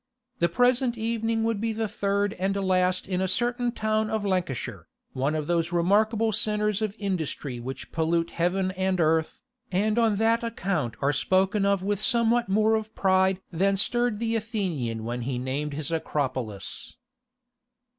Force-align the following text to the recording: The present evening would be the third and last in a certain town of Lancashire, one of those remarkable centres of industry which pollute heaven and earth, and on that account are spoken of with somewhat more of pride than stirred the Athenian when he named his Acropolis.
The 0.39 0.49
present 0.49 0.97
evening 0.97 1.43
would 1.43 1.61
be 1.61 1.73
the 1.73 1.87
third 1.87 2.33
and 2.39 2.55
last 2.55 3.07
in 3.07 3.21
a 3.21 3.27
certain 3.27 3.71
town 3.71 4.09
of 4.09 4.25
Lancashire, 4.25 4.87
one 5.13 5.35
of 5.35 5.45
those 5.45 5.71
remarkable 5.71 6.31
centres 6.31 6.81
of 6.81 6.95
industry 6.97 7.59
which 7.59 7.91
pollute 7.91 8.31
heaven 8.31 8.71
and 8.71 8.99
earth, 8.99 9.43
and 9.71 9.99
on 9.99 10.15
that 10.15 10.43
account 10.43 10.95
are 11.03 11.13
spoken 11.13 11.67
of 11.67 11.83
with 11.83 12.01
somewhat 12.01 12.49
more 12.49 12.73
of 12.73 12.95
pride 12.95 13.41
than 13.51 13.77
stirred 13.77 14.17
the 14.17 14.35
Athenian 14.35 15.03
when 15.03 15.21
he 15.21 15.37
named 15.37 15.73
his 15.73 15.91
Acropolis. 15.91 16.97